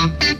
[0.00, 0.39] Thank you.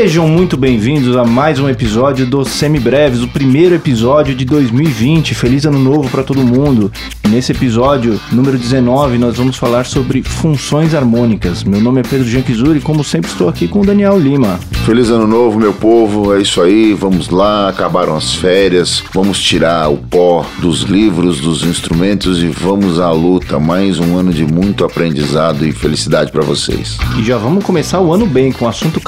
[0.00, 5.34] Sejam muito bem-vindos a mais um episódio do Semibreves, o primeiro episódio de 2020.
[5.34, 6.90] Feliz ano novo para todo mundo.
[7.28, 11.62] Nesse episódio número 19, nós vamos falar sobre funções harmônicas.
[11.62, 14.58] Meu nome é Pedro Janquizuri e como sempre estou aqui com o Daniel Lima.
[14.86, 16.34] Feliz ano novo, meu povo.
[16.34, 16.94] É isso aí.
[16.94, 19.04] Vamos lá, acabaram as férias.
[19.12, 23.60] Vamos tirar o pó dos livros, dos instrumentos e vamos à luta.
[23.60, 26.96] Mais um ano de muito aprendizado e felicidade para vocês.
[27.18, 28.98] E já vamos começar o ano bem com um assunto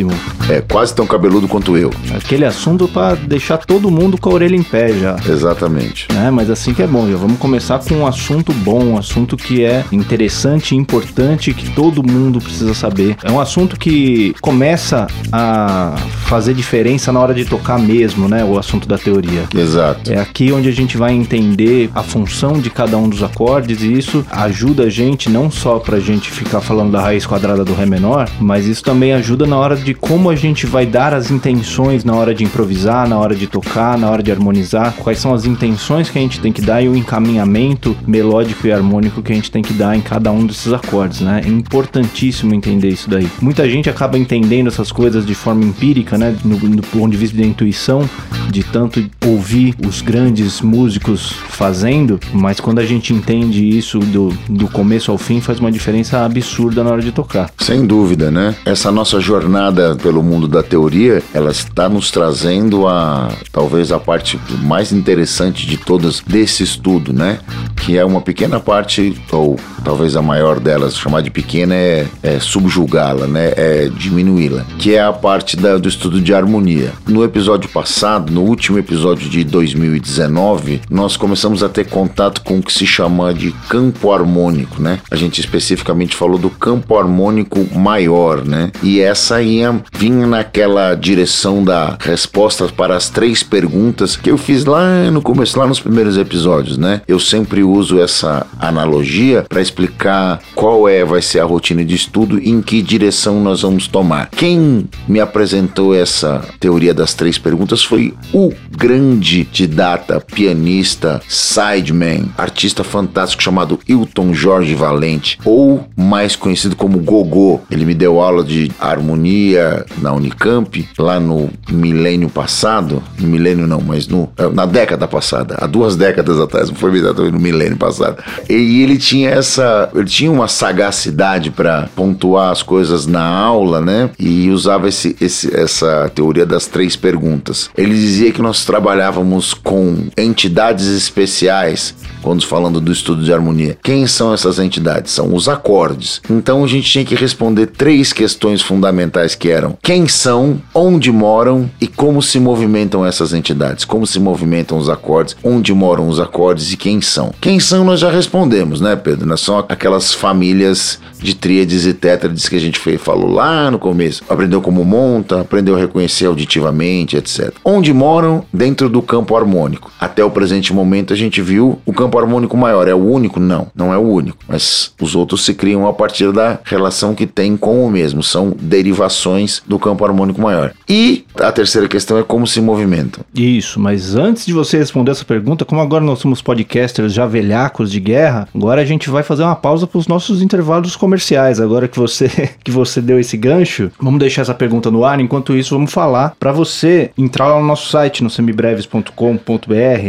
[0.00, 1.90] cabeludíssimo é, quase tão cabeludo quanto eu.
[2.14, 5.16] Aquele assunto para deixar todo mundo com a orelha em pé já.
[5.28, 6.08] Exatamente.
[6.16, 7.08] É, mas assim que é bom.
[7.08, 12.02] Já vamos começar com um assunto bom, um assunto que é interessante, importante, que todo
[12.02, 13.16] mundo precisa saber.
[13.22, 15.94] É um assunto que começa a
[16.24, 18.44] fazer diferença na hora de tocar mesmo, né?
[18.44, 19.44] O assunto da teoria.
[19.54, 20.12] Exato.
[20.12, 23.92] É aqui onde a gente vai entender a função de cada um dos acordes e
[23.92, 27.86] isso ajuda a gente não só pra gente ficar falando da raiz quadrada do Ré
[27.86, 32.04] menor, mas isso também ajuda na hora de como a gente vai dar as intenções
[32.04, 35.44] na hora de improvisar, na hora de tocar, na hora de harmonizar, quais são as
[35.44, 39.34] intenções que a gente tem que dar e o encaminhamento melódico e harmônico que a
[39.34, 41.42] gente tem que dar em cada um desses acordes, né?
[41.44, 43.28] É importantíssimo entender isso daí.
[43.40, 46.36] Muita gente acaba entendendo essas coisas de forma empírica, né?
[46.44, 48.08] No, no ponto de vista da intuição,
[48.50, 54.68] de tanto ouvir os grandes músicos fazendo, mas quando a gente entende isso do, do
[54.68, 57.50] começo ao fim, faz uma diferença absurda na hora de tocar.
[57.58, 58.54] Sem dúvida, né?
[58.64, 64.38] Essa nossa jornada pelo mundo da teoria, ela está nos trazendo a talvez a parte
[64.62, 67.38] mais interessante de todas desse estudo, né?
[67.76, 72.38] Que é uma pequena parte, ou talvez a maior delas, chamar de pequena é, é
[72.38, 73.52] subjugá-la, né?
[73.56, 76.92] É diminuí-la, que é a parte da, do estudo de harmonia.
[77.08, 82.62] No episódio passado, no último episódio de 2019, nós começamos a ter contato com o
[82.62, 85.00] que se chama de campo harmônico, né?
[85.10, 88.70] A gente especificamente falou do campo harmônico maior, né?
[88.82, 89.59] E essa aí
[89.92, 95.58] vinha, naquela direção da resposta para as três perguntas que eu fiz lá no começo,
[95.58, 97.02] lá nos primeiros episódios, né?
[97.06, 102.38] Eu sempre uso essa analogia para explicar qual é vai ser a rotina de estudo
[102.38, 104.30] e em que direção nós vamos tomar.
[104.30, 112.84] Quem me apresentou essa teoria das três perguntas foi o grande didata, pianista, sideman, artista
[112.84, 117.60] fantástico chamado Hilton Jorge Valente, ou mais conhecido como Gogô.
[117.70, 119.49] Ele me deu aula de harmonia
[119.98, 125.56] na Unicamp, lá no milênio passado, no milênio não, mas no, é, na década passada,
[125.58, 128.22] há duas décadas atrás, não foi exatamente no milênio passado.
[128.48, 134.10] E ele tinha essa, ele tinha uma sagacidade para pontuar as coisas na aula, né?
[134.18, 137.70] E usava esse, esse, essa teoria das três perguntas.
[137.76, 143.78] Ele dizia que nós trabalhávamos com entidades especiais quando falando do estudo de harmonia.
[143.82, 145.12] Quem são essas entidades?
[145.12, 146.20] São os acordes.
[146.28, 151.68] Então a gente tinha que responder três questões fundamentais que eram: quem são, onde moram
[151.80, 156.72] e como se movimentam essas entidades, como se movimentam os acordes, onde moram os acordes
[156.72, 157.32] e quem são.
[157.40, 159.36] Quem são nós já respondemos, né, Pedro?
[159.38, 164.22] São aquelas famílias de tríades e tétrades que a gente falou lá no começo.
[164.28, 167.52] Aprendeu como monta, aprendeu a reconhecer auditivamente, etc.
[167.64, 169.90] Onde moram dentro do campo harmônico.
[169.98, 172.86] Até o presente momento a gente viu o campo harmônico maior.
[172.88, 173.40] É o único?
[173.40, 174.38] Não, não é o único.
[174.46, 178.22] Mas os outros se criam a partir da relação que tem com o mesmo.
[178.22, 179.29] São derivações
[179.66, 180.72] do campo harmônico maior.
[180.88, 183.24] E a terceira questão é como se movimentam.
[183.34, 187.90] Isso, mas antes de você responder essa pergunta, como agora nós somos podcasters já velhacos
[187.90, 191.60] de guerra, agora a gente vai fazer uma pausa para os nossos intervalos comerciais comerciais.
[191.60, 192.28] Agora que você
[192.62, 195.18] que você deu esse gancho, vamos deixar essa pergunta no ar.
[195.20, 199.12] Enquanto isso, vamos falar para você entrar lá no nosso site no semibreves.com.br,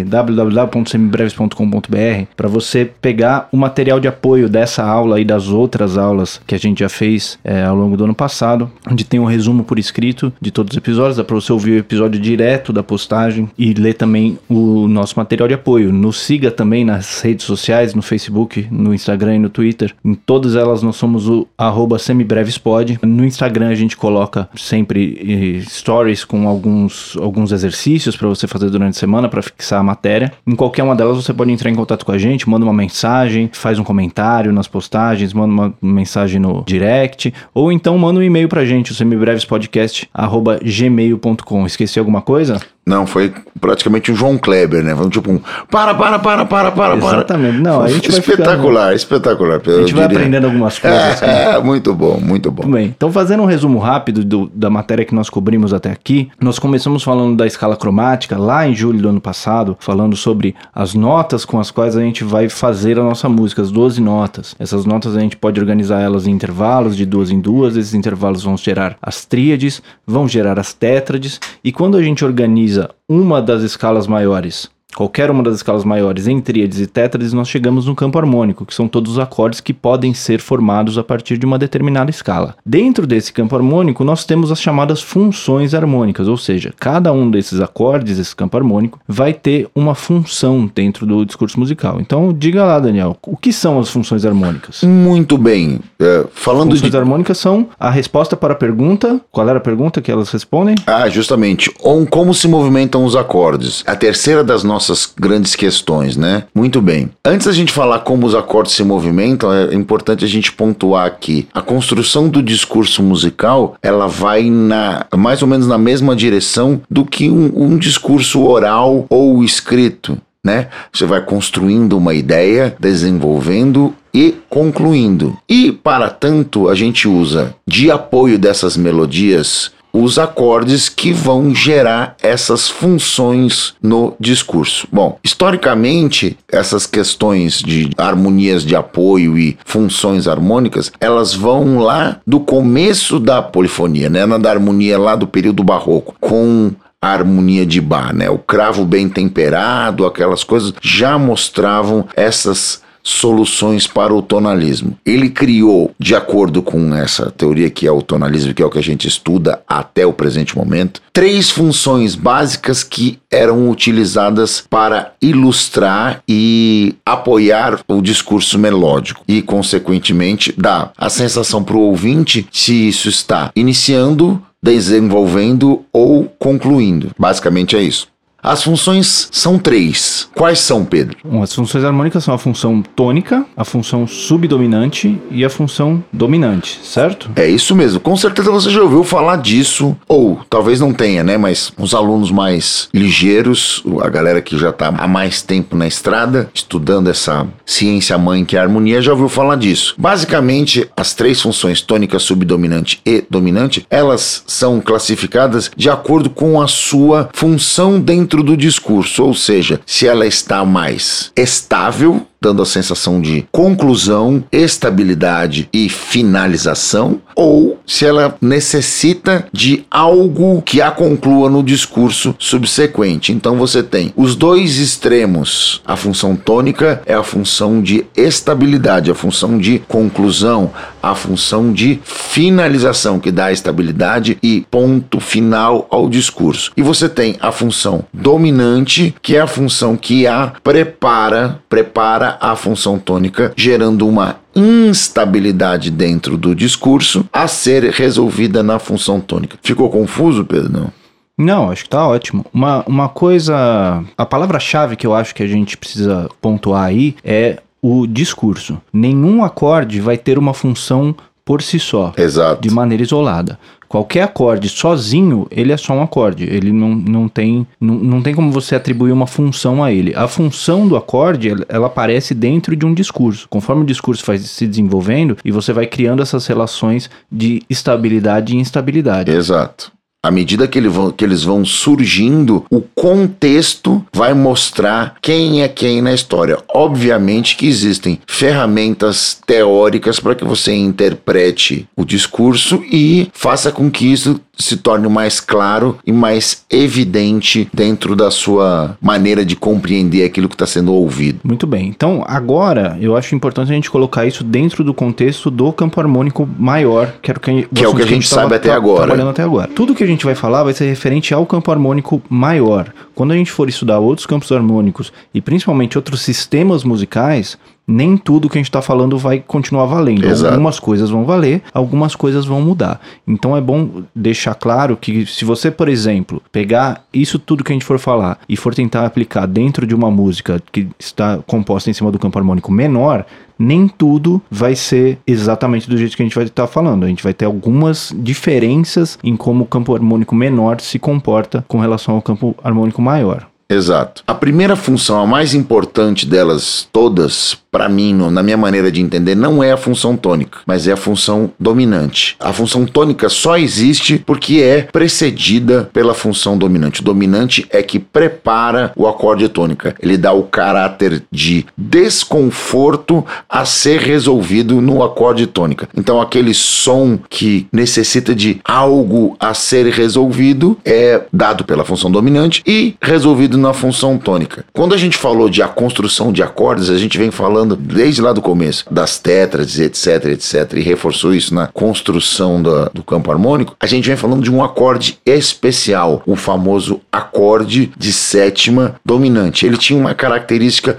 [0.06, 6.54] www.semibreves.com.br, para você pegar o material de apoio dessa aula e das outras aulas que
[6.56, 9.78] a gente já fez é, ao longo do ano passado, onde tem um resumo por
[9.78, 13.74] escrito de todos os episódios, dá para você ouvir o episódio direto da postagem e
[13.74, 15.92] ler também o nosso material de apoio.
[15.92, 19.94] Nos siga também nas redes sociais, no Facebook, no Instagram e no Twitter.
[20.06, 23.00] Em todas elas nós somos o arroba semibrevespod.
[23.04, 28.96] No Instagram a gente coloca sempre stories com alguns, alguns exercícios para você fazer durante
[28.96, 30.32] a semana para fixar a matéria.
[30.48, 33.50] Em qualquer uma delas você pode entrar em contato com a gente, manda uma mensagem,
[33.52, 38.48] faz um comentário nas postagens, manda uma mensagem no direct, ou então manda um e-mail
[38.48, 41.66] pra gente, o semibrevespodcast arroba gmail.com.
[41.66, 42.62] Esqueci alguma coisa?
[42.86, 44.96] Não, foi praticamente um João Kleber, né?
[44.96, 45.40] Foi tipo um
[45.70, 47.60] para, para, para, para, para, Exatamente.
[47.60, 48.96] Não, a gente espetacular, ficando...
[48.96, 49.62] espetacular.
[49.64, 51.22] A gente vai aprendendo algumas coisas.
[51.22, 52.64] É, é, muito bom, muito bom.
[52.64, 52.88] Muito bem.
[52.88, 57.04] Então, fazendo um resumo rápido do, da matéria que nós cobrimos até aqui, nós começamos
[57.04, 61.60] falando da escala cromática lá em julho do ano passado, falando sobre as notas com
[61.60, 64.56] as quais a gente vai fazer a nossa música, as 12 notas.
[64.58, 68.44] Essas notas a gente pode organizar elas em intervalos, de duas em duas, esses intervalos
[68.44, 72.71] vão gerar as tríades, vão gerar as tétrades, e quando a gente organiza
[73.08, 77.86] uma das escalas maiores qualquer uma das escalas maiores em tríades e tétrades, nós chegamos
[77.86, 81.46] no campo harmônico, que são todos os acordes que podem ser formados a partir de
[81.46, 82.56] uma determinada escala.
[82.66, 87.60] Dentro desse campo harmônico, nós temos as chamadas funções harmônicas, ou seja, cada um desses
[87.60, 92.00] acordes, esse campo harmônico, vai ter uma função dentro do discurso musical.
[92.00, 94.84] Então, diga lá, Daniel, o que são as funções harmônicas?
[94.84, 95.80] Muito bem.
[96.00, 96.98] É, falando funções de...
[96.98, 99.22] harmônicas são a resposta para a pergunta.
[99.32, 100.76] Qual era a pergunta que elas respondem?
[100.86, 101.72] Ah, justamente.
[101.82, 103.84] Ou como se movimentam os acordes.
[103.88, 106.44] A terceira das nossas nossas grandes questões, né?
[106.56, 107.10] Muito bem.
[107.24, 111.48] Antes da gente falar como os acordes se movimentam, é importante a gente pontuar aqui.
[111.54, 117.06] A construção do discurso musical, ela vai na mais ou menos na mesma direção do
[117.06, 120.18] que um, um discurso oral ou escrito.
[120.44, 120.70] Né?
[120.92, 125.38] Você vai construindo uma ideia, desenvolvendo e concluindo.
[125.48, 132.16] E para tanto, a gente usa de apoio dessas melodias os acordes que vão gerar
[132.22, 134.88] essas funções no discurso.
[134.92, 142.40] Bom, historicamente, essas questões de harmonias de apoio e funções harmônicas, elas vão lá do
[142.40, 146.72] começo da polifonia, né, na da harmonia lá do período barroco, com
[147.02, 148.30] a harmonia de Bach, né?
[148.30, 154.98] O cravo bem temperado, aquelas coisas já mostravam essas soluções para o tonalismo.
[155.06, 158.80] Ele criou, de acordo com essa teoria que é o tonalismo, que é o que
[158.80, 166.22] a gente estuda até o presente momento, três funções básicas que eram utilizadas para ilustrar
[166.28, 173.10] e apoiar o discurso melódico e, consequentemente, dar a sensação para o ouvinte se isso
[173.10, 177.12] está iniciando, desenvolvendo ou concluindo.
[177.18, 178.11] Basicamente é isso.
[178.44, 180.28] As funções são três.
[180.34, 181.18] Quais são, Pedro?
[181.24, 186.80] Bom, as funções harmônicas são a função tônica, a função subdominante e a função dominante,
[186.84, 187.30] certo?
[187.36, 188.00] É isso mesmo.
[188.00, 191.38] Com certeza você já ouviu falar disso, ou talvez não tenha, né?
[191.38, 196.50] Mas os alunos mais ligeiros, a galera que já está há mais tempo na estrada,
[196.54, 199.94] estudando essa ciência mãe que é a harmonia, já ouviu falar disso.
[199.98, 206.68] Basicamente, as três funções tônica, subdominante e dominante, elas são classificadas de acordo com a
[206.68, 213.22] sua função dentro do discurso, ou seja, se ela está mais estável, dando a sensação
[213.22, 221.62] de conclusão, estabilidade e finalização, ou se ela necessita de algo que a conclua no
[221.62, 223.32] discurso subsequente.
[223.32, 225.82] Então você tem os dois extremos.
[225.86, 230.72] A função tônica é a função de estabilidade, a função de conclusão,
[231.02, 236.72] a função de finalização, que dá estabilidade e ponto final ao discurso.
[236.76, 242.56] E você tem a função dominante, que é a função que a prepara, prepara a
[242.56, 249.58] função tônica, gerando uma instabilidade dentro do discurso a ser resolvida na função tônica.
[249.62, 250.72] Ficou confuso, Pedro?
[250.72, 251.02] Não.
[251.38, 252.46] Não, acho que tá ótimo.
[252.54, 254.04] Uma, uma coisa.
[254.16, 258.80] A palavra-chave que eu acho que a gente precisa pontuar aí é o discurso.
[258.94, 262.14] Nenhum acorde vai ter uma função por si só.
[262.16, 262.62] Exato.
[262.62, 263.58] De maneira isolada.
[263.92, 266.46] Qualquer acorde sozinho, ele é só um acorde.
[266.46, 270.16] Ele não, não, tem, não, não tem como você atribuir uma função a ele.
[270.16, 273.50] A função do acorde, ela, aparece dentro de um discurso.
[273.50, 278.60] Conforme o discurso vai se desenvolvendo, e você vai criando essas relações de estabilidade e
[278.60, 279.30] instabilidade.
[279.30, 279.92] Exato.
[280.24, 286.60] À medida que, eles vão surgindo, o contexto vai mostrar quem é quem na história.
[286.72, 294.14] Obviamente que existem ferramentas teóricas para que você interprete o discurso e faça com que
[294.14, 300.48] isso se torne mais claro e mais evidente dentro da sua maneira de compreender aquilo
[300.48, 301.40] que está sendo ouvido.
[301.44, 301.88] Muito bem.
[301.88, 306.48] Então, agora, eu acho importante a gente colocar isso dentro do contexto do campo harmônico
[306.58, 309.04] maior, que, era o que, que é o que a gente, gente sabe até agora.
[309.04, 309.70] Trabalhando até agora.
[309.70, 312.92] Tudo que a gente vai falar vai ser referente ao campo harmônico maior.
[313.16, 317.58] Quando a gente for estudar outros campos harmônicos e principalmente outros sistemas musicais,
[317.88, 320.26] nem tudo que a gente está falando vai continuar valendo.
[320.26, 320.54] Exato.
[320.54, 323.02] Algumas coisas vão valer, algumas coisas vão mudar.
[323.28, 327.76] Então é bom deixar claro que se você, por exemplo, pegar isso tudo que a
[327.76, 331.94] gente for falar e for tentar aplicar dentro de uma música que está composta em
[331.94, 333.26] cima do campo harmônico menor,
[333.58, 337.04] nem tudo vai ser exatamente do jeito que a gente vai estar falando.
[337.04, 341.80] A gente vai ter algumas diferenças em como o campo harmônico menor se comporta com
[341.80, 343.51] relação ao campo harmônico maior.
[343.72, 344.24] Exato.
[344.28, 349.34] A primeira função, a mais importante delas todas, para mim, na minha maneira de entender,
[349.34, 352.36] não é a função tônica, mas é a função dominante.
[352.40, 357.00] A função tônica só existe porque é precedida pela função dominante.
[357.00, 359.96] O dominante é que prepara o acorde tônica.
[360.02, 365.88] Ele dá o caráter de desconforto a ser resolvido no acorde tônica.
[365.96, 372.62] Então, aquele som que necessita de algo a ser resolvido é dado pela função dominante
[372.68, 374.66] e resolvido na função tônica.
[374.74, 378.34] Quando a gente falou de a construção de acordes, a gente vem falando desde lá
[378.34, 383.76] do começo das tétrades, etc, etc, e reforçou isso na construção da- do campo harmônico.
[383.80, 389.66] A gente vem falando de um acorde especial, o famoso acorde de sétima dominante.
[389.66, 390.98] Ele tinha uma característica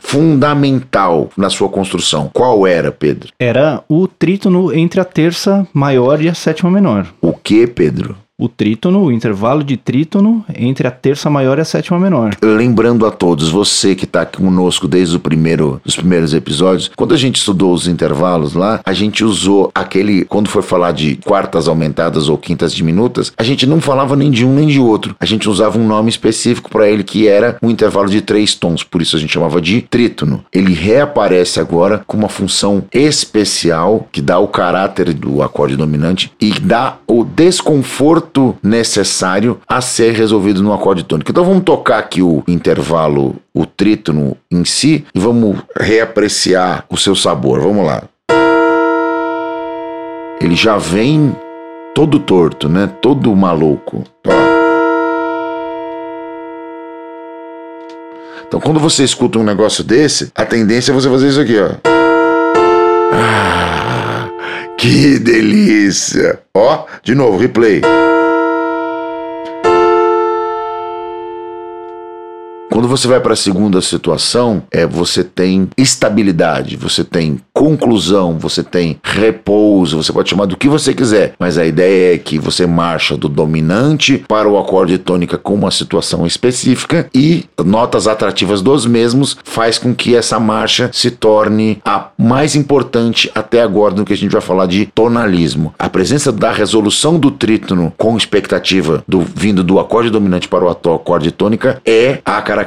[0.53, 2.31] fundamental na sua construção.
[2.33, 3.31] Qual era, Pedro?
[3.39, 7.07] Era o trítono entre a terça maior e a sétima menor.
[7.21, 8.17] O que, Pedro?
[8.43, 12.35] O trítono, o intervalo de trítono entre a terça maior e a sétima menor.
[12.43, 17.17] Lembrando a todos, você que está conosco desde o primeiro, os primeiros episódios, quando a
[17.17, 22.29] gente estudou os intervalos lá, a gente usou aquele, quando foi falar de quartas aumentadas
[22.29, 25.15] ou quintas diminutas, a gente não falava nem de um nem de outro.
[25.21, 28.83] A gente usava um nome específico para ele que era um intervalo de três tons,
[28.83, 30.45] por isso a gente chamava de trítono.
[30.53, 36.51] Ele reaparece agora com uma função especial que dá o caráter do acorde dominante e
[36.51, 38.32] dá o desconforto
[38.63, 41.31] necessário a ser resolvido no acorde tônico.
[41.31, 47.15] Então vamos tocar aqui o intervalo, o trítono em si e vamos reapreciar o seu
[47.15, 47.61] sabor.
[47.61, 48.05] Vamos lá.
[50.41, 51.37] Ele já vem
[51.95, 52.91] todo torto, né?
[53.01, 54.05] Todo maluco.
[54.27, 54.33] Ó.
[58.49, 61.71] Então quando você escuta um negócio desse, a tendência é você fazer isso aqui, ó.
[63.15, 63.52] Ah,
[64.83, 66.43] que delícia!
[66.55, 67.81] Ó, de novo, replay.
[72.73, 78.63] Quando você vai para a segunda situação, é você tem estabilidade, você tem conclusão, você
[78.63, 82.67] tem repouso, você pode chamar do que você quiser, mas a ideia é que você
[82.67, 88.87] marcha do dominante para o acorde tônica com uma situação específica e notas atrativas dos
[88.87, 94.15] mesmos faz com que essa marcha se torne a mais importante até agora no que
[94.15, 95.75] a gente vai falar de tonalismo.
[95.79, 100.71] A presença da resolução do trítono com expectativa do vindo do acorde dominante para o
[100.71, 102.62] acorde tônica é a característica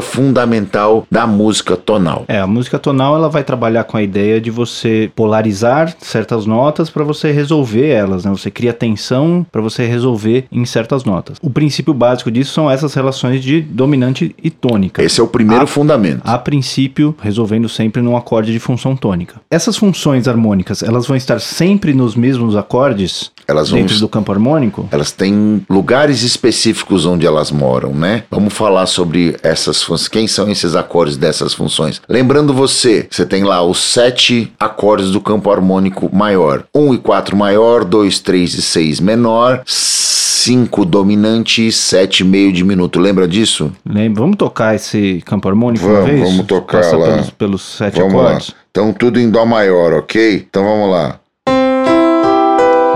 [0.00, 2.24] fundamental da música tonal.
[2.28, 6.90] É, a música tonal ela vai trabalhar com a ideia de você polarizar certas notas
[6.90, 8.30] para você resolver elas, né?
[8.30, 11.38] Você cria tensão para você resolver em certas notas.
[11.42, 15.02] O princípio básico disso são essas relações de dominante e tônica.
[15.02, 16.22] Esse é o primeiro A- fundamento.
[16.24, 19.40] A princípio, resolvendo sempre num acorde de função tônica.
[19.50, 24.30] Essas funções harmônicas, elas vão estar sempre nos mesmos acordes Elas vão dentro do campo
[24.30, 24.86] harmônico?
[24.90, 28.24] Elas têm lugares específicos onde elas moram, né?
[28.30, 30.08] Vamos falar sobre essas funções.
[30.08, 32.02] Quem são esses acordes dessas funções?
[32.06, 37.34] Lembrando você, você tem lá os sete acordes do campo harmônico maior: 1 e 4
[37.34, 43.00] maior, 2, 3 e 6 menor, 5 dominante e 7 meio diminuto.
[43.00, 43.72] Lembra disso?
[43.88, 44.20] Lembra?
[44.22, 46.20] Vamos tocar esse campo harmônico uma Vamos, vez?
[46.28, 47.06] vamos tocar Passa lá.
[47.06, 48.48] Pelos, pelos sete Vamos acordes.
[48.50, 48.54] lá.
[48.70, 50.46] Então tudo em Dó maior, ok?
[50.48, 51.18] Então vamos lá.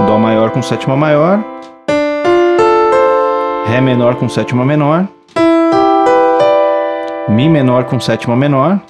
[0.00, 1.38] Dó maior com sétima maior.
[3.66, 5.06] Ré menor com sétima menor.
[7.28, 8.80] Mi menor com sétima menor.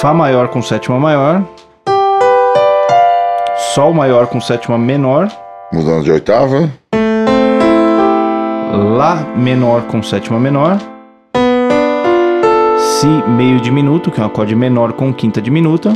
[0.00, 1.42] Fá maior com sétima maior.
[3.74, 5.28] Sol maior com sétima menor.
[5.72, 6.68] Mudando de oitava.
[8.72, 10.78] Lá menor com sétima menor.
[12.80, 15.92] Si meio diminuto, que é um acorde menor com quinta diminuta.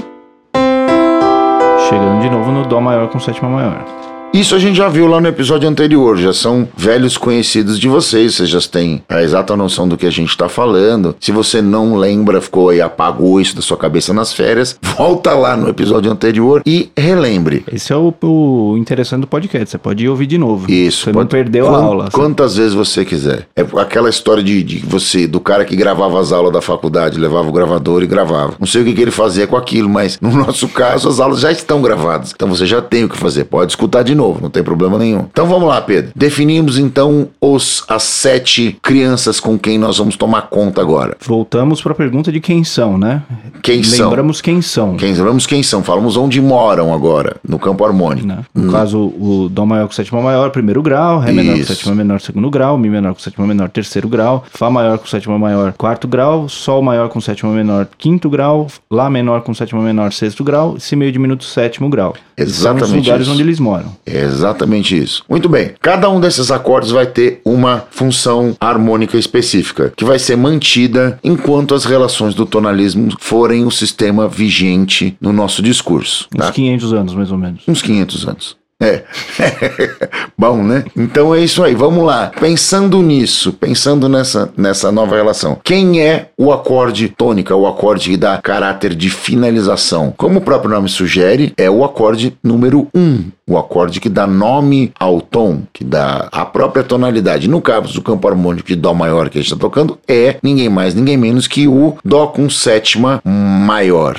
[1.94, 4.03] Chegando de novo no Dó maior com sétima maior.
[4.35, 8.35] Isso a gente já viu lá no episódio anterior, já são velhos conhecidos de vocês,
[8.35, 11.14] vocês já têm a exata noção do que a gente está falando.
[11.21, 15.57] Se você não lembra, ficou aí, apagou isso da sua cabeça nas férias, volta lá
[15.57, 17.64] no episódio anterior e relembre.
[17.73, 19.71] Esse é o, o interessante do podcast.
[19.71, 20.69] Você pode ir ouvir de novo.
[20.69, 22.09] Isso, Você pode- não perdeu quan- a aula.
[22.12, 23.47] Quantas vezes você quiser.
[23.55, 27.49] É aquela história de, de você, do cara que gravava as aulas da faculdade, levava
[27.49, 28.55] o gravador e gravava.
[28.59, 31.38] Não sei o que, que ele fazia com aquilo, mas no nosso caso as aulas
[31.38, 32.33] já estão gravadas.
[32.35, 33.45] Então você já tem o que fazer.
[33.45, 34.24] Pode escutar de novo.
[34.25, 35.26] Novo, não tem problema nenhum.
[35.31, 36.12] Então vamos lá, Pedro.
[36.16, 41.16] Definimos então os as sete crianças com quem nós vamos tomar conta agora.
[41.21, 43.23] Voltamos para a pergunta de quem são, né?
[43.62, 44.07] Quem são?
[44.09, 44.97] Lembramos quem são.
[44.97, 48.26] Quem, lembramos quem são, falamos onde moram agora, no campo harmônico.
[48.26, 48.38] Né?
[48.54, 51.75] No caso, o Dó maior com sétima maior, primeiro grau, Ré menor com Isso.
[51.75, 55.38] sétima menor, segundo grau, Mi menor com sétima menor, terceiro grau, Fá maior com sétima
[55.38, 60.12] maior, quarto grau, Sol maior com sétima menor, quinto grau, Lá menor com sétima menor,
[60.12, 62.14] sexto grau, Si meio diminuto, sétimo grau.
[62.37, 63.33] São os Exatamente lugares isso.
[63.33, 63.93] onde eles moram.
[64.14, 65.25] É exatamente isso.
[65.28, 65.73] Muito bem.
[65.80, 71.75] Cada um desses acordes vai ter uma função harmônica específica, que vai ser mantida enquanto
[71.75, 76.28] as relações do tonalismo forem o sistema vigente no nosso discurso.
[76.35, 76.52] Uns Tá?
[76.52, 77.62] 500 anos, mais ou menos.
[77.66, 78.56] Uns 500 anos.
[78.85, 79.03] É.
[80.37, 80.85] Bom, né?
[80.97, 81.75] Então é isso aí.
[81.75, 82.31] Vamos lá.
[82.38, 85.59] Pensando nisso, pensando nessa, nessa nova relação.
[85.64, 90.12] Quem é o acorde tônica, o acorde que dá caráter de finalização?
[90.17, 93.00] Como o próprio nome sugere, é o acorde número 1.
[93.00, 97.49] Um, o acorde que dá nome ao tom, que dá a própria tonalidade.
[97.49, 100.69] No caso do campo harmônico de Dó maior que a gente está tocando, é ninguém
[100.69, 104.19] mais, ninguém menos que o Dó com sétima maior.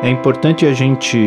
[0.00, 1.18] É importante a gente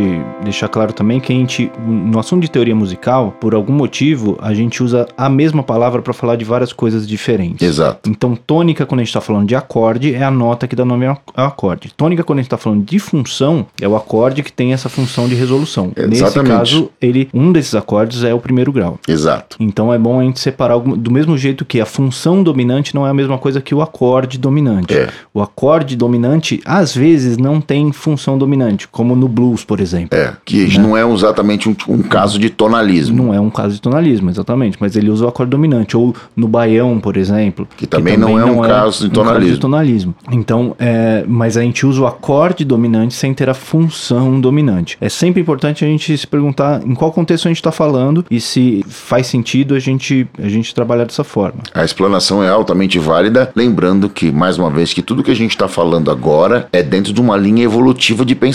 [0.43, 4.53] deixar claro também que a gente, no assunto de teoria musical, por algum motivo, a
[4.53, 7.67] gente usa a mesma palavra para falar de várias coisas diferentes.
[7.67, 8.09] Exato.
[8.09, 11.05] Então, tônica, quando a gente está falando de acorde, é a nota que dá nome
[11.05, 11.93] ao acorde.
[11.95, 15.27] Tônica, quando a gente está falando de função, é o acorde que tem essa função
[15.27, 15.91] de resolução.
[15.97, 16.57] Nesse Exatamente.
[16.57, 18.97] caso, ele, um desses acordes é o primeiro grau.
[19.05, 19.57] Exato.
[19.59, 23.09] Então é bom a gente separar do mesmo jeito que a função dominante não é
[23.09, 24.93] a mesma coisa que o acorde dominante.
[24.93, 25.09] É.
[25.33, 28.60] O acorde dominante, às vezes, não tem função dominante,
[28.91, 30.17] como no blues, por exemplo.
[30.17, 33.23] É, que não é exatamente um, um caso de tonalismo.
[33.23, 35.95] Não é um caso de tonalismo, exatamente, mas ele usa o acorde dominante.
[35.95, 37.67] Ou no baião, por exemplo.
[37.77, 39.57] Que também não é um caso de tonalismo.
[39.57, 40.15] tonalismo.
[40.31, 44.97] Então, é, mas a gente usa o acorde dominante sem ter a função dominante.
[44.99, 48.39] É sempre importante a gente se perguntar em qual contexto a gente está falando e
[48.39, 51.61] se faz sentido a gente, a gente trabalhar dessa forma.
[51.73, 55.51] A explanação é altamente válida, lembrando que, mais uma vez, que tudo que a gente
[55.51, 58.50] está falando agora é dentro de uma linha evolutiva de pensamento.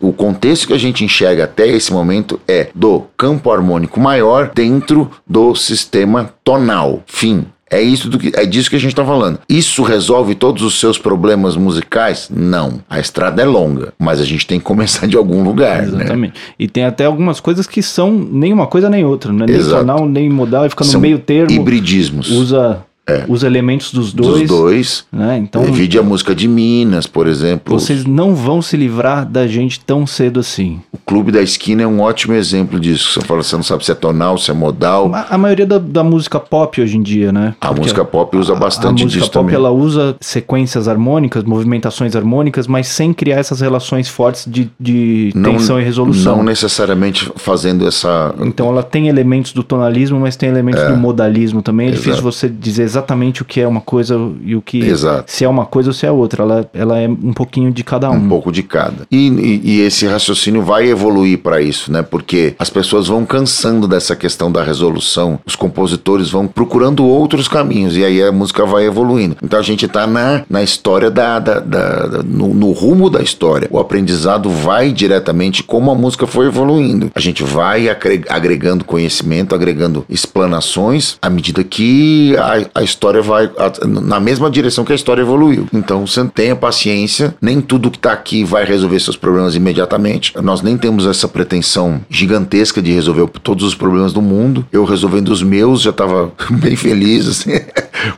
[0.00, 5.10] O contexto que a gente enxerga até esse momento é do campo harmônico maior dentro
[5.26, 7.02] do sistema tonal.
[7.06, 7.46] Fim.
[7.70, 9.40] É isso do que é disso que a gente está falando.
[9.48, 12.28] Isso resolve todos os seus problemas musicais?
[12.30, 12.80] Não.
[12.88, 16.04] A estrada é longa, mas a gente tem que começar de algum lugar, né?
[16.04, 16.34] Exatamente.
[16.58, 19.46] E tem até algumas coisas que são nem uma coisa nem outra, né?
[19.48, 19.78] Nem Exato.
[19.78, 21.50] tonal, nem modal, e fica no São meio termo.
[21.50, 23.24] hibridismos Usa É.
[23.28, 24.40] os elementos dos dois.
[24.40, 25.06] dos dois.
[25.12, 25.36] Né?
[25.38, 27.78] Então, Divide a música de Minas, por exemplo.
[27.78, 30.80] vocês não vão se livrar da gente tão cedo assim.
[30.90, 33.12] O Clube da Esquina é um ótimo exemplo disso.
[33.12, 35.14] Você fala, você não sabe se é tonal, se é modal.
[35.14, 37.54] A, a maioria da, da música pop hoje em dia, né?
[37.60, 39.54] A Porque música pop usa bastante a música disso pop também.
[39.54, 45.78] ela usa sequências harmônicas, movimentações harmônicas, mas sem criar essas relações fortes de, de tensão
[45.78, 46.38] e resolução.
[46.38, 48.34] Não necessariamente fazendo essa.
[48.40, 51.88] Então ela tem elementos do tonalismo, mas tem elementos do modalismo também.
[51.88, 52.32] É difícil Exato.
[52.32, 55.30] você dizer exatamente o que é uma coisa e o que Exato.
[55.30, 56.42] se é uma coisa ou se é outra.
[56.42, 58.14] Ela, ela é um pouquinho de cada um.
[58.16, 59.06] Um pouco de cada.
[59.10, 62.02] E, e- e esse raciocínio vai evoluir para isso, né?
[62.02, 67.96] Porque as pessoas vão cansando dessa questão da resolução, os compositores vão procurando outros caminhos,
[67.96, 69.36] e aí a música vai evoluindo.
[69.42, 71.38] Então a gente tá na, na história da.
[71.38, 73.68] da- da- da- no, no rumo da história.
[73.70, 77.10] O aprendizado vai diretamente como a música foi evoluindo.
[77.14, 77.88] A gente vai
[78.28, 84.84] agregando conhecimento, agregando explanações à medida que a, a história vai a- na mesma direção
[84.84, 85.66] que a história evoluiu.
[85.72, 90.32] Então você tenha paciência, nem tudo que tá aqui vai resolver seus problemas imediatamente.
[90.42, 94.66] Nós nem temos essa pretensão gigantesca de resolver todos os problemas do mundo.
[94.72, 97.52] Eu resolvendo os meus já estava bem feliz, assim.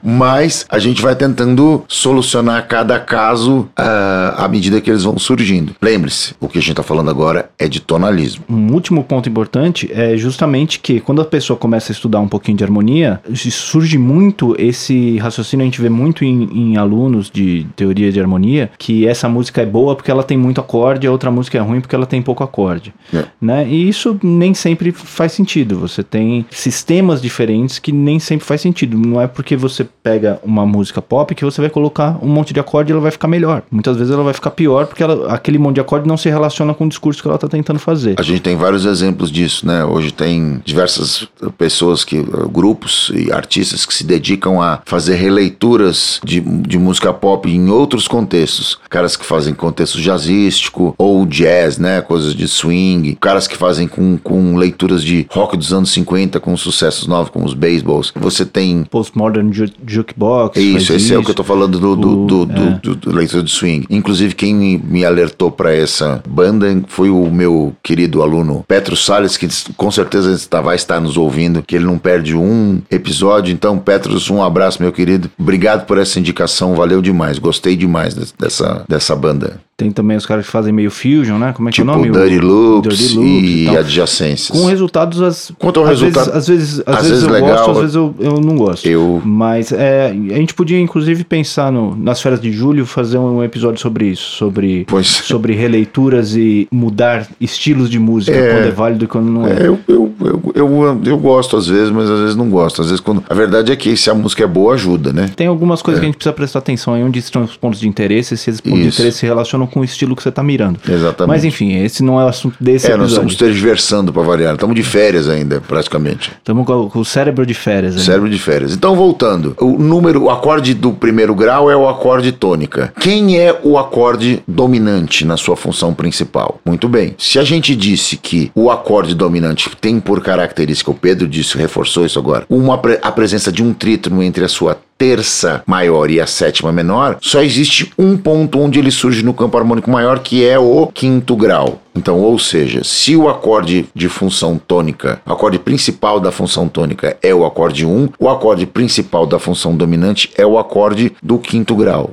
[0.02, 5.74] Mas a gente vai tentando solucionar cada caso ah, à medida que eles vão surgindo.
[5.80, 8.44] Lembre-se, o que a gente está falando agora é de tonalismo.
[8.48, 12.58] Um último ponto importante é justamente que quando a pessoa começa a estudar um pouquinho
[12.58, 18.12] de harmonia, surge muito esse raciocínio, a gente vê muito em, em alunos de teoria
[18.12, 21.58] de harmonia, que essa música é boa porque ela tem muito acorde, a outra música
[21.58, 22.94] é ruim porque ela tem pouco acorde.
[23.12, 23.24] É.
[23.40, 23.68] Né?
[23.68, 25.78] E isso nem sempre faz sentido.
[25.78, 28.96] Você tem sistemas diferentes que nem sempre faz sentido.
[28.96, 29.65] Não é porque você
[30.02, 33.10] pega uma música pop que você vai colocar um monte de acorde e ela vai
[33.10, 33.62] ficar melhor.
[33.70, 36.72] Muitas vezes ela vai ficar pior porque ela- aquele monte de acorde não se relaciona
[36.74, 38.16] com o discurso que ela está tentando fazer.
[38.18, 39.84] A gente tem vários exemplos disso, né?
[39.84, 41.26] Hoje tem diversas
[41.58, 47.12] pessoas que, uh, grupos e artistas que se dedicam a fazer releituras de, de música
[47.12, 48.78] pop em outros contextos.
[48.88, 52.00] Caras que fazem contexto jazzístico ou jazz, né?
[52.02, 53.16] Coisas de swing.
[53.20, 57.44] Caras que fazem com, com leituras de rock dos anos 50 com sucessos novos, como
[57.46, 58.12] os baseballs.
[58.16, 60.56] Você tem Postmodern Ju Jukebox.
[60.58, 61.14] Isso, esse isso.
[61.14, 62.80] é o que eu tô falando do, do, do, é.
[62.82, 63.86] do- do leitor de swing.
[63.88, 69.48] Inclusive, quem me, alertou para essa banda foi o meu querido aluno Petro Salles, que
[69.76, 73.52] com certeza está, vai estar nos ouvindo, que ele não perde um episódio.
[73.52, 75.30] Então, Petros, um abraço, meu querido.
[75.38, 77.38] Obrigado por essa indicação, valeu demais.
[77.38, 79.60] Gostei demais des- dessa, dessa banda.
[79.78, 81.52] Tem também os caras que fazem meio fusion, né?
[81.52, 82.10] Como é que Tipo é o nome?
[82.10, 84.48] Dirty Loops, Dirty Loops e, e adjacências.
[84.58, 87.30] Com resultados, às, Quanto ao às resultado, vezes, às vezes, às às vezes vezes eu
[87.30, 88.86] legal, gosto, às vezes eu, eu não gosto.
[88.86, 93.44] Eu- Mas é, a gente podia, inclusive, pensar no, nas férias de julho, fazer um
[93.44, 95.06] episódio sobre isso, sobre, Pois.
[95.08, 98.54] sobre releituras e mudar estilos de música, É.
[98.54, 99.50] quando é válido e quando não é.
[99.62, 102.80] É, eu, eu, eu, eu, eu gosto às vezes, mas às vezes não gosto.
[102.80, 103.22] Às vezes quando.
[103.28, 105.28] A verdade é que se a música é boa, ajuda, né?
[105.36, 105.82] Tem algumas É.
[105.82, 108.48] coisas que a gente precisa prestar atenção aí, onde estão os pontos de interesse, se
[108.48, 109.00] esses pontos de Isso.
[109.02, 110.78] interesse se relacionam com o estilo que você está mirando.
[110.88, 111.28] Exatamente.
[111.28, 113.28] Mas enfim, esse não é o assunto desse É, nós episódio.
[113.28, 114.54] estamos tergiversando para variar.
[114.54, 116.32] Estamos de férias ainda, praticamente.
[116.38, 117.96] Estamos com, com o cérebro de férias.
[117.96, 118.02] né?
[118.02, 118.72] Cérebro de férias.
[118.72, 119.54] Então, voltando.
[119.60, 122.92] O número, o acorde do primeiro grau é o acorde tônica.
[123.00, 126.60] Quem é o acorde dominante na sua função principal?
[126.64, 127.14] Muito bem.
[127.18, 132.04] Se a gente disse que o acorde dominante tem por característica, o Pedro disse, reforçou
[132.06, 136.26] isso agora, uma, a presença de um trítono entre a sua terça maior e a
[136.26, 140.58] sétima menor, só existe um ponto onde ele surge no campo harmônico maior, que é
[140.58, 141.80] o quinto grau.
[141.94, 147.16] Então, ou seja, se o acorde de função tônica, o acorde principal da função tônica
[147.22, 151.74] é o acorde 1, o acorde principal da função dominante é o acorde do quinto
[151.74, 152.10] grau.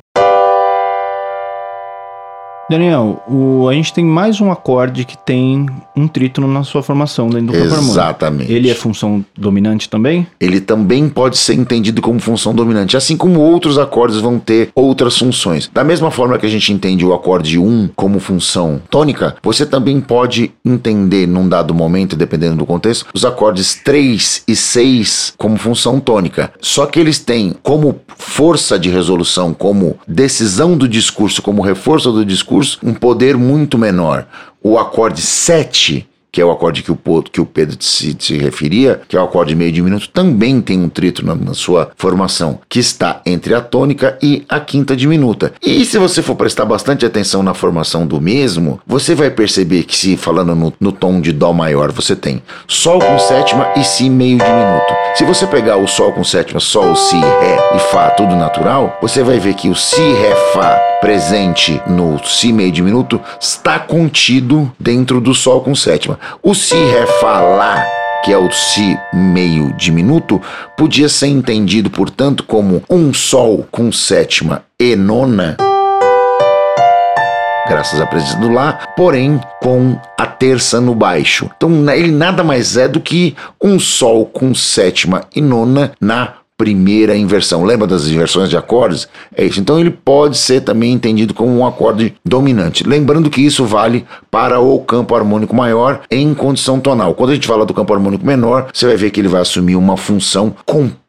[2.77, 7.29] Daniel, o- a gente tem mais um acorde que tem um trítono na sua formação
[7.29, 7.65] dentro do campo.
[7.75, 8.51] Exatamente.
[8.51, 10.25] Ele é função dominante também?
[10.39, 15.17] ele também pode ser entendido como função dominante, assim como outros acordes vão ter outras
[15.17, 15.69] funções.
[15.73, 19.99] Da mesma forma que a gente entende o acorde 1 como função tônica, você também
[19.99, 25.99] pode entender num dado momento, dependendo do contexto, os acordes 3 e 6 como função
[25.99, 26.51] tônica.
[26.61, 32.25] Só que eles têm como força de resolução, como decisão do discurso, como reforço do
[32.25, 34.25] discurso, um poder muito menor.
[34.61, 36.97] O acorde 7 que é o acorde que o,
[37.31, 40.89] que o Pedro se, se referia, que é o acorde meio diminuto, também tem um
[40.89, 45.53] trítono na, na sua formação, que está entre a tônica e a quinta diminuta.
[45.61, 49.95] E se você for prestar bastante atenção na formação do mesmo, você vai perceber que
[49.95, 54.09] se falando no, no tom de Dó maior, você tem Sol com sétima e Si
[54.09, 54.93] meio diminuto.
[55.15, 59.21] Se você pegar o Sol com sétima, Sol, Si, Ré e Fá, tudo natural, você
[59.21, 65.19] vai ver que o Si, Ré, Fá presente no Si meio diminuto está contido dentro
[65.19, 66.17] do Sol com sétima.
[66.41, 66.75] O Si,
[67.19, 67.85] Fá, Lá
[68.23, 70.41] que é o Si meio diminuto,
[70.77, 75.57] podia ser entendido, portanto, como um Sol com sétima e nona,
[77.67, 81.49] graças à presença do Lá, porém com a terça no baixo.
[81.57, 87.13] Então ele nada mais é do que um Sol com sétima e nona na primeira
[87.13, 87.65] inversão.
[87.65, 89.09] Lembra das inversões de acordes?
[89.35, 89.59] É isso.
[89.59, 92.85] Então ele pode ser também entendido como um acorde dominante.
[92.87, 97.15] Lembrando que isso vale para o campo harmônico maior em condição tonal.
[97.15, 99.75] Quando a gente fala do campo harmônico menor, você vai ver que ele vai assumir
[99.75, 101.02] uma função completamente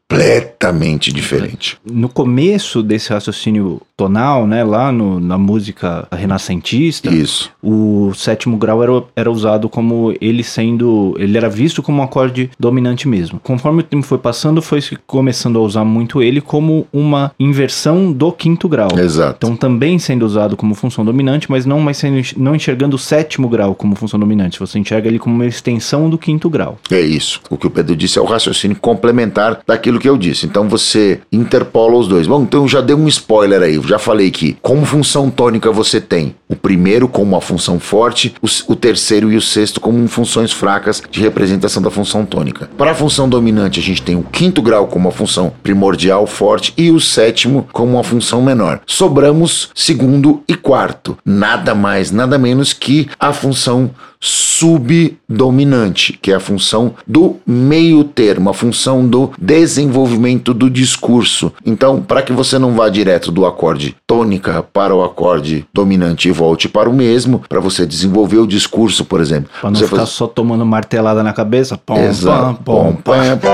[1.13, 1.79] diferente.
[1.85, 7.51] No começo desse raciocínio tonal, né, lá no- na música renascentista, Isso.
[7.63, 11.15] o sétimo grau era, era usado como ele sendo.
[11.19, 13.39] Ele era visto como um acorde dominante mesmo.
[13.41, 18.33] Conforme o tempo foi passando, foi começando a usar muito ele como uma inversão do
[18.33, 18.89] quinto grau.
[18.99, 19.37] Exato.
[19.39, 23.49] Então também sendo usado como função dominante, mas não mais sendo, não enxergando o sétimo
[23.49, 24.59] grau como função dominante.
[24.59, 26.79] Você enxerga ele como uma extensão do quinto grau.
[26.91, 27.41] É isso.
[27.49, 30.45] O que o Pedro disse é o raciocínio complementar daquilo que eu disse.
[30.45, 32.27] Então você interpola os dois.
[32.27, 33.81] Bom, então eu já dei um spoiler aí.
[33.87, 38.47] Já falei que como função tônica você tem o primeiro como uma função forte, o,
[38.71, 42.69] o terceiro e o sexto como funções fracas de representação da função tônica.
[42.77, 46.75] Para a função dominante, a gente tem o quinto grau como uma função primordial forte
[46.77, 48.83] e o sétimo como uma função menor.
[48.87, 51.17] Sobramos segundo e quarto.
[51.25, 53.91] Nada mais, nada menos que a função
[54.25, 61.53] subdominante, que é a função do meio termo, a função do desenvolvimento do discurso.
[61.65, 66.33] Então, para que você não vá direto do acorde tônica para o acorde dominante e
[66.33, 69.51] volte para o mesmo, para você desenvolver o discurso, por exemplo.
[69.61, 71.77] Pra não você ficar faz- só tomando martelada na cabeça.
[71.77, 72.63] Pom, Exato.
[72.65, 73.49] pom, pom, pom.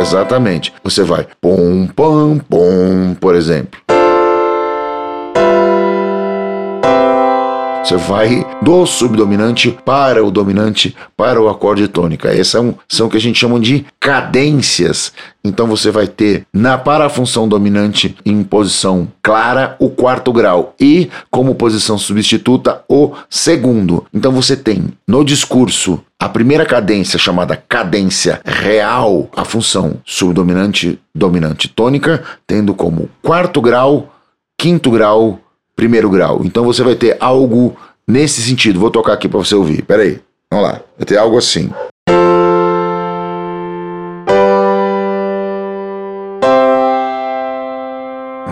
[0.00, 0.72] Exatamente.
[0.82, 3.78] Você vai pom, pam, pom, por exemplo.
[7.82, 12.28] Você vai do subdominante para o dominante, para o acorde tônica.
[12.28, 15.12] Essas são, são o que a gente chama de cadências.
[15.42, 20.74] Então você vai ter na para a função dominante em posição clara o quarto grau
[20.78, 24.06] e como posição substituta o segundo.
[24.12, 31.66] Então você tem no discurso a primeira cadência chamada cadência real, a função subdominante dominante
[31.66, 34.14] tônica, tendo como quarto grau,
[34.58, 35.40] quinto grau,
[35.80, 36.42] primeiro grau.
[36.44, 37.74] Então você vai ter algo
[38.06, 38.78] nesse sentido.
[38.78, 39.80] Vou tocar aqui para você ouvir.
[39.80, 40.20] Pera aí.
[40.52, 40.82] Vamos lá.
[40.98, 41.70] Vai ter algo assim.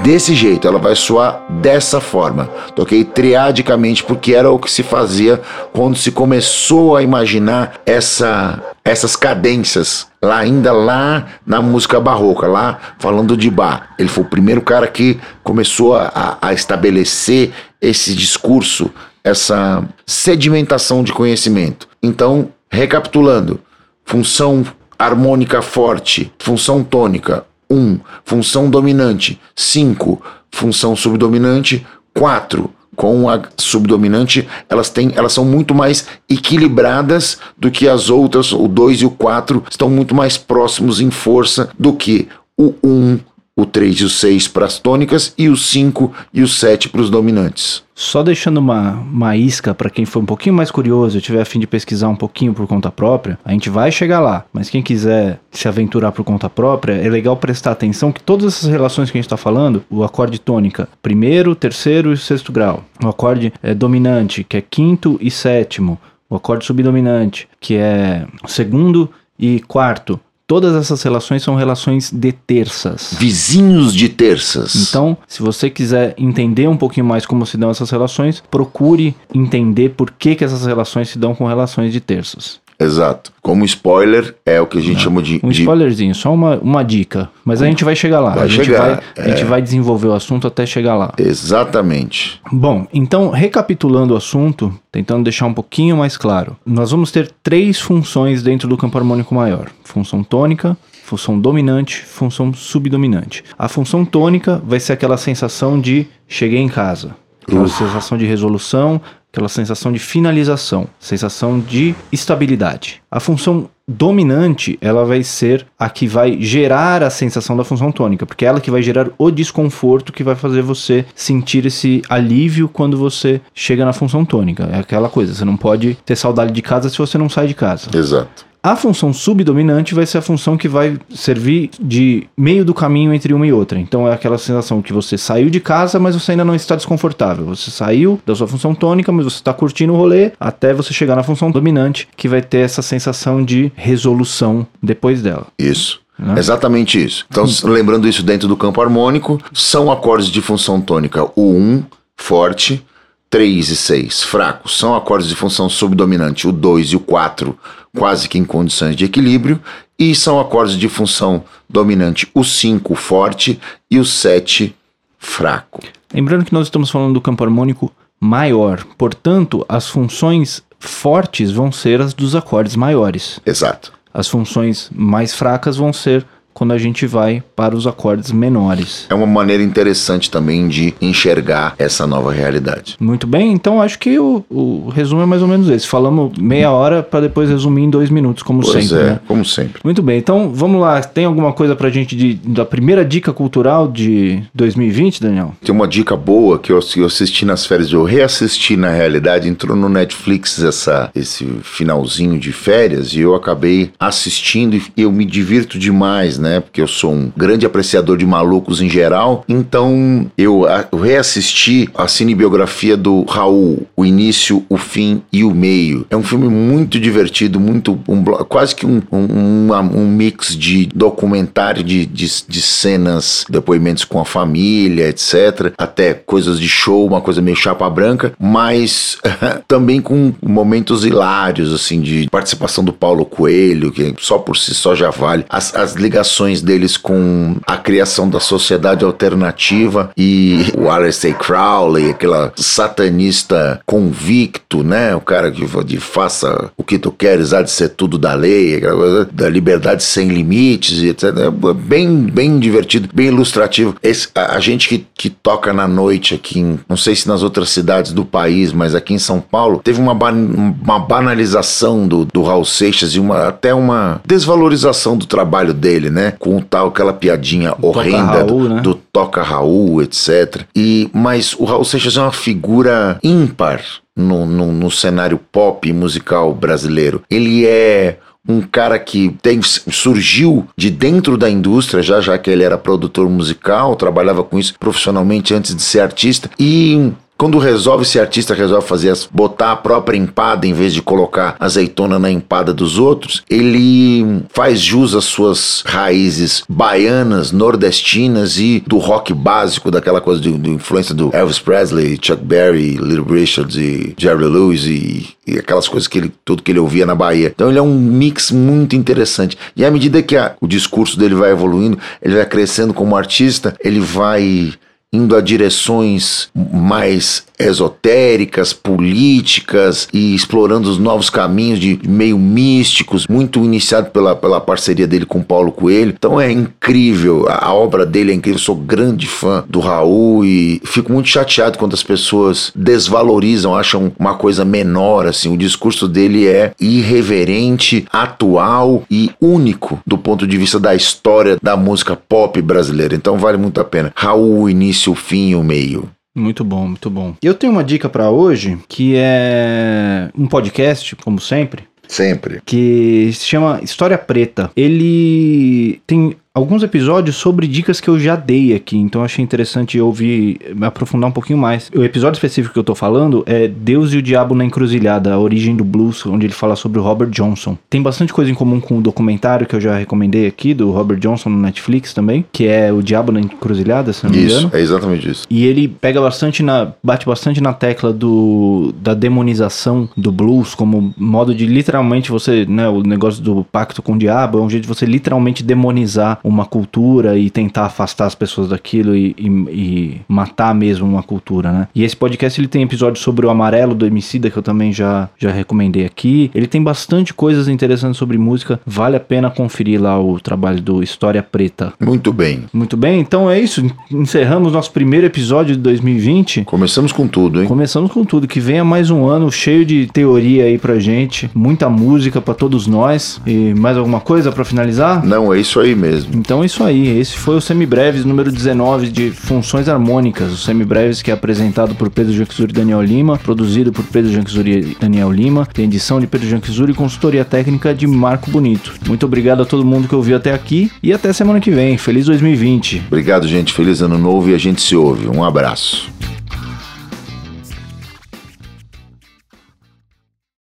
[0.08, 2.46] Desse jeito, ela vai soar dessa forma.
[2.74, 5.38] Toquei triadicamente porque era o que se fazia
[5.70, 12.78] quando se começou a imaginar essa, essas cadências lá ainda lá na música barroca, lá
[12.98, 13.82] falando de Bach.
[13.98, 18.90] Ele foi o primeiro cara que começou a, a estabelecer esse discurso,
[19.22, 21.86] essa sedimentação de conhecimento.
[22.02, 23.60] Então, recapitulando,
[24.06, 24.64] função
[24.98, 28.00] harmônica forte, função tônica, 1.
[28.24, 29.40] Função dominante.
[29.54, 30.20] 5.
[30.50, 31.86] Função subdominante.
[32.14, 32.70] 4.
[32.96, 38.52] Com a subdominante, elas, têm, elas são muito mais equilibradas do que as outras.
[38.52, 42.88] O 2 e o 4 estão muito mais próximos em força do que o 1,
[42.88, 43.18] um,
[43.58, 47.00] o 3 e o 6 para as tônicas e o 5 e o 7 para
[47.00, 47.82] os dominantes.
[47.92, 51.44] Só deixando uma, uma isca para quem for um pouquinho mais curioso e tiver a
[51.44, 54.44] fim de pesquisar um pouquinho por conta própria, a gente vai chegar lá.
[54.52, 58.70] Mas quem quiser se aventurar por conta própria, é legal prestar atenção que todas essas
[58.70, 63.08] relações que a gente está falando, o acorde tônica, primeiro, terceiro e sexto grau, o
[63.08, 65.98] acorde é, dominante, que é quinto e sétimo,
[66.30, 73.14] o acorde subdominante, que é segundo e quarto, Todas essas relações são relações de terças.
[73.18, 74.74] Vizinhos de terças.
[74.74, 79.90] Então, se você quiser entender um pouquinho mais como se dão essas relações, procure entender
[79.90, 82.60] por que, que essas relações se dão com relações de terças.
[82.80, 83.32] Exato.
[83.42, 85.40] Como spoiler, é o que a gente chama de.
[85.42, 85.62] Um de...
[85.62, 87.28] spoilerzinho, só uma, uma dica.
[87.44, 88.30] Mas a gente vai chegar lá.
[88.30, 89.22] Vai a gente chegar, Vai, é...
[89.22, 91.12] A gente vai desenvolver o assunto até chegar lá.
[91.18, 92.40] Exatamente.
[92.52, 97.80] Bom, então, recapitulando o assunto, tentando deixar um pouquinho mais claro, nós vamos ter três
[97.80, 103.42] funções dentro do campo harmônico maior: função tônica, função dominante, função subdominante.
[103.58, 107.16] A função tônica vai ser aquela sensação de cheguei em casa.
[107.42, 109.00] Aquela sensação de resolução,
[109.32, 113.02] aquela sensação de finalização, sensação de estabilidade.
[113.10, 118.26] A função dominante, ela vai ser a que vai gerar a sensação da função tônica,
[118.26, 122.68] porque é ela que vai gerar o desconforto que vai fazer você sentir esse alívio
[122.68, 124.68] quando você chega na função tônica.
[124.72, 127.54] É aquela coisa, você não pode ter saudade de casa se você não sai de
[127.54, 127.88] casa.
[127.94, 128.46] Exato.
[128.68, 133.32] A função subdominante vai ser a função que vai servir de meio do caminho entre
[133.32, 133.78] uma e outra.
[133.78, 137.46] Então é aquela sensação que você saiu de casa, mas você ainda não está desconfortável.
[137.46, 141.16] Você saiu da sua função tônica, mas você está curtindo o rolê até você chegar
[141.16, 145.46] na função dominante, que vai ter essa sensação de resolução depois dela.
[145.58, 146.02] Isso.
[146.18, 146.34] Né?
[146.36, 147.24] Exatamente isso.
[147.30, 151.84] Então, lembrando isso dentro do campo harmônico, são acordes de função tônica o 1,
[152.18, 152.84] forte,
[153.30, 154.78] 3 e 6, fracos.
[154.78, 157.58] São acordes de função subdominante o 2 e o 4,
[157.96, 159.60] quase que em condições de equilíbrio,
[159.98, 163.60] e são acordes de função dominante o 5 forte
[163.90, 164.74] e o 7
[165.18, 165.80] fraco.
[166.12, 172.00] Lembrando que nós estamos falando do campo harmônico maior, portanto, as funções fortes vão ser
[172.00, 173.40] as dos acordes maiores.
[173.44, 173.92] Exato.
[174.12, 176.24] As funções mais fracas vão ser
[176.58, 179.06] quando a gente vai para os acordes menores.
[179.08, 182.96] É uma maneira interessante também de enxergar essa nova realidade.
[182.98, 185.86] Muito bem, então acho que o, o resumo é mais ou menos esse.
[185.86, 189.04] Falamos meia hora para depois resumir em dois minutos, como pois sempre.
[189.04, 189.20] É, né?
[189.28, 189.80] como sempre.
[189.84, 191.00] Muito bem, então vamos lá.
[191.00, 195.54] Tem alguma coisa para a gente de, da primeira dica cultural de 2020, Daniel?
[195.64, 199.76] Tem uma dica boa que eu, eu assisti nas férias, eu reassisti na realidade, entrou
[199.76, 205.78] no Netflix essa, esse finalzinho de férias e eu acabei assistindo e eu me divirto
[205.78, 206.47] demais, né?
[206.48, 206.60] Né?
[206.60, 209.44] Porque eu sou um grande apreciador de malucos em geral.
[209.48, 216.06] Então eu, reassisti a cinebiografia do Raul, o início, o fim e o meio.
[216.10, 221.82] É um filme muito divertido, muito um, quase que um, um, um, mix de documentário
[221.84, 225.72] de, de, de cenas, depoimentos com a família, etc.
[225.76, 229.18] Até coisas de show, uma coisa meio chapa branca, mas
[229.68, 234.94] também com momentos hilários, assim, de participação do Paulo Coelho, que só por si só
[234.94, 235.44] já vale.
[235.48, 242.10] As, as ligações ligações deles com a criação da sociedade alternativa e o Aleister Crowley,
[242.10, 245.14] aquela satanista convicto, né?
[245.14, 248.76] O cara que de faça o que tu queres, há de ser tudo da lei,
[248.76, 251.24] aquela coisa da liberdade sem limites, etc.
[251.24, 253.96] É bem, bem divertido, bem ilustrativo.
[254.02, 257.42] Esse, a, a, gente que, que toca na noite aqui, em, não sei se nas
[257.42, 262.24] outras cidades do país, mas aqui em São Paulo, teve uma, ba uma banalização do,
[262.24, 266.17] do Raul Seixas e uma, até uma desvalorização do trabalho dele, né?
[266.38, 268.80] Com tal, aquela piadinha horrenda Raul, do, né?
[268.80, 270.62] do Toca Raul, etc.
[270.74, 273.82] E, mas o Raul Seixas é uma figura ímpar
[274.16, 277.22] no, no, no cenário pop musical brasileiro.
[277.30, 282.64] Ele é um cara que tem, surgiu de dentro da indústria, já já que ele
[282.64, 288.18] era produtor musical, trabalhava com isso profissionalmente antes de ser artista, e quando resolve ser
[288.18, 292.74] artista, resolve fazer as, botar a própria empada em vez de colocar azeitona na empada
[292.74, 300.20] dos outros, ele faz jus às suas raízes baianas, nordestinas e do rock básico, daquela
[300.20, 305.28] coisa de, de influência do Elvis Presley, Chuck Berry, Little Richard e Jerry Lewis e,
[305.46, 307.52] e, aquelas coisas que ele tudo que ele ouvia na Bahia.
[307.54, 309.56] Então ele é um mix muito interessante.
[309.76, 313.76] E à medida que a, o discurso dele vai evoluindo, ele vai crescendo como artista,
[313.80, 314.72] ele vai
[315.12, 323.64] indo a direções mais esotéricas, políticas e explorando os novos caminhos de meio místicos, muito
[323.64, 326.14] iniciado pela, pela parceria dele com Paulo Coelho.
[326.16, 331.12] Então é incrível, a, obra dele é incrível, sou grande fã do Raul e fico
[331.12, 336.72] muito chateado quando as pessoas desvalorizam, acham uma coisa menor, assim, o discurso dele é
[336.80, 343.14] irreverente, atual e único do ponto de vista da história da música pop brasileira.
[343.14, 344.12] Então vale muito a pena.
[344.14, 346.08] Raul, o início, o fim e o meio.
[346.34, 347.34] Muito bom, muito bom.
[347.42, 351.84] Eu tenho uma dica para hoje que é um podcast, como sempre.
[352.06, 352.62] Sempre.
[352.64, 354.70] Que se chama História Preta.
[354.74, 360.58] Ele tem alguns episódios sobre dicas que eu já dei aqui, então achei interessante ouvir,
[360.74, 361.88] me aprofundar um pouquinho mais.
[361.94, 365.38] O episódio específico que eu tô falando é Deus e o Diabo na Encruzilhada, a
[365.38, 367.78] origem do blues, onde ele fala sobre o Robert Johnson.
[367.88, 371.18] Tem bastante coisa em comum com o documentário que eu já recomendei aqui, do Robert
[371.18, 374.66] Johnson no Netflix também, que é o Diabo na Encruzilhada, se não me engano.
[374.66, 375.46] Isso, é exatamente isso.
[375.48, 381.14] E ele pega bastante na, bate bastante na tecla do, da demonização do blues, como
[381.16, 384.82] modo de literalmente você, né, o negócio do pacto com o diabo, é um jeito
[384.82, 390.20] de você literalmente demonizar uma cultura e tentar afastar as pessoas daquilo e, e, e,
[390.28, 391.88] matar mesmo uma cultura, né?
[391.94, 395.28] E esse podcast ele tem episódios sobre o amarelo do Emicida que eu também já,
[395.38, 396.50] já recomendei aqui.
[396.54, 398.80] Ele tem bastante coisas interessantes sobre música.
[398.86, 401.92] Vale a pena conferir lá o trabalho do História Preta.
[402.00, 402.64] Muito bem.
[402.72, 403.20] Muito bem.
[403.20, 403.84] Então é isso.
[404.10, 406.64] Encerramos nosso primeiro episódio de 2020.
[406.64, 407.68] Começamos com tudo, hein?
[407.68, 408.46] Começamos com tudo.
[408.46, 411.50] Que venha mais um ano cheio de teoria aí pra gente.
[411.54, 413.40] Muita música para todos nós.
[413.46, 415.24] E mais alguma coisa para finalizar?
[415.24, 416.37] Não, é isso aí mesmo.
[416.38, 417.18] Então é isso aí.
[417.18, 420.52] Esse foi o Semibreves número 19 de Funções Harmônicas.
[420.52, 424.92] O Semibreves que é apresentado por Pedro Janquizuri e Daniel Lima, produzido por Pedro Janquizuri
[424.92, 428.94] e Daniel Lima, tem edição de Pedro Janquizuri e consultoria técnica de Marco Bonito.
[429.06, 431.98] Muito obrigado a todo mundo que ouviu até aqui e até semana que vem.
[431.98, 433.02] Feliz 2020.
[433.08, 433.72] Obrigado, gente.
[433.72, 435.26] Feliz ano novo e a gente se ouve.
[435.26, 436.08] Um abraço.